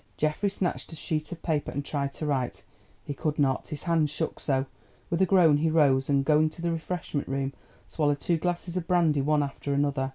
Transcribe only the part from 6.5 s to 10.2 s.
the refreshment room swallowed two glasses of brandy one after another.